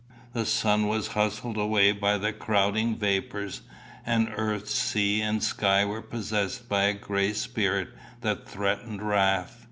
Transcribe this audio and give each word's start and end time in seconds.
The 0.33 0.47
sun 0.47 0.87
was 0.87 1.09
hustled 1.09 1.57
away 1.57 1.91
by 1.91 2.17
the 2.17 2.33
crowding 2.33 2.95
vapours; 2.95 3.61
and 4.03 4.33
earth, 4.35 4.67
sea, 4.67 5.21
and 5.21 5.43
sky 5.43 5.85
were 5.85 6.01
possessed 6.01 6.67
by 6.67 6.85
a 6.85 6.93
gray 6.93 7.33
spirit 7.33 7.89
that 8.21 8.47
threatened 8.49 9.03
wrath. 9.07 9.59